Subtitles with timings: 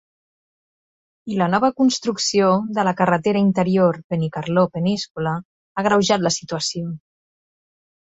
[1.33, 6.93] I la nova construcció de la carretera interior Benicarló-Peníscola ha agreujat la situació.